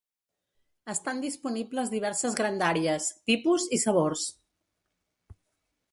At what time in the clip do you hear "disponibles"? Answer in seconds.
1.25-1.93